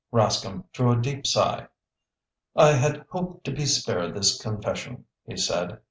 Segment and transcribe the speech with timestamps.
[0.11, 1.67] Rascomb drew a deep sigh.
[2.55, 5.77] "I had hoped to be spared this confession," he said.